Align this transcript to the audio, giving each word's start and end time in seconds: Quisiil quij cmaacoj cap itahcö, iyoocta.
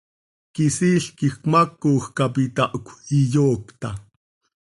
Quisiil 0.53 1.05
quij 1.17 1.35
cmaacoj 1.41 2.01
cap 2.17 2.35
itahcö, 2.45 2.91
iyoocta. 3.19 3.89